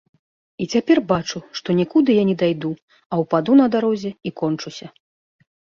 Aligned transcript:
I 0.63 0.67
цяпер 0.75 1.01
бачу, 1.11 1.37
што 1.61 1.69
нiкуды 1.81 2.11
я 2.17 2.23
не 2.31 2.35
дайду, 2.45 2.73
а 3.11 3.23
ўпаду 3.23 3.51
на 3.65 3.73
дарозе 3.79 4.11
i 4.31 4.37
кончуся. 4.45 4.87